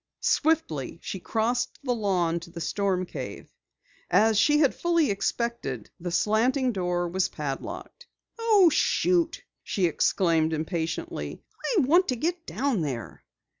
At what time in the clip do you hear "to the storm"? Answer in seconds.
2.39-3.05